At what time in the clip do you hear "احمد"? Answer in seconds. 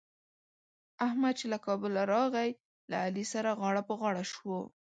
1.07-1.33